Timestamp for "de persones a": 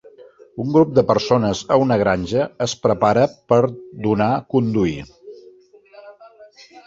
0.99-1.77